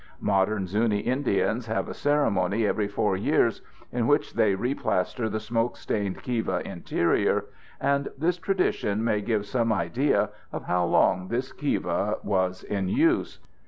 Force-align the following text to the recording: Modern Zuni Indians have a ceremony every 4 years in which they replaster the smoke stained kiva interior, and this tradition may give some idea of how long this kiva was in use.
Modern 0.19 0.65
Zuni 0.65 1.01
Indians 1.01 1.67
have 1.67 1.87
a 1.87 1.93
ceremony 1.93 2.65
every 2.65 2.87
4 2.87 3.15
years 3.17 3.61
in 3.91 4.07
which 4.07 4.33
they 4.33 4.55
replaster 4.55 5.31
the 5.31 5.39
smoke 5.39 5.77
stained 5.77 6.23
kiva 6.23 6.67
interior, 6.67 7.45
and 7.79 8.07
this 8.17 8.37
tradition 8.39 9.03
may 9.03 9.21
give 9.21 9.45
some 9.45 9.71
idea 9.71 10.31
of 10.51 10.63
how 10.63 10.85
long 10.85 11.27
this 11.27 11.51
kiva 11.53 12.17
was 12.23 12.63
in 12.63 12.87
use. 12.89 13.37